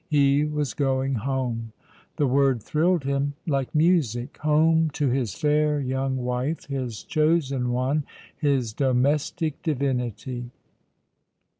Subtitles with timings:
[0.09, 1.73] He was going home.
[2.15, 8.05] The word thrilled him like music; home to his fair young wife, his chosen one,
[8.35, 10.49] his domestic divinity.